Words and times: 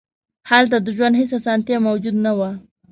هلته 0.49 0.77
د 0.81 0.87
ژوند 0.95 1.15
هېڅ 1.19 1.31
اسانتیا 1.39 1.77
موجود 1.87 2.15
نه 2.25 2.31
وه. 2.37 2.51